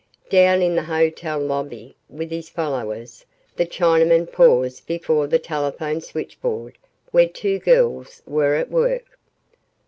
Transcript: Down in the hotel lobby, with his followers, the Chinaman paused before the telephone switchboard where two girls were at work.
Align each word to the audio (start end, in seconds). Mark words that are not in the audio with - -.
Down 0.31 0.63
in 0.63 0.73
the 0.73 0.81
hotel 0.81 1.37
lobby, 1.39 1.95
with 2.09 2.31
his 2.31 2.49
followers, 2.49 3.23
the 3.55 3.67
Chinaman 3.67 4.31
paused 4.33 4.87
before 4.87 5.27
the 5.27 5.37
telephone 5.37 6.01
switchboard 6.01 6.75
where 7.11 7.27
two 7.29 7.59
girls 7.59 8.23
were 8.25 8.55
at 8.55 8.71
work. 8.71 9.19